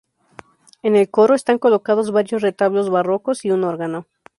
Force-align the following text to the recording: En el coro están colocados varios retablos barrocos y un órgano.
En 0.81 0.95
el 0.95 1.11
coro 1.11 1.35
están 1.35 1.59
colocados 1.59 2.09
varios 2.09 2.41
retablos 2.41 2.89
barrocos 2.89 3.45
y 3.45 3.51
un 3.51 3.63
órgano. 3.63 4.07